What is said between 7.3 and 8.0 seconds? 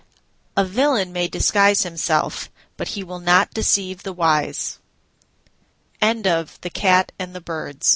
THE S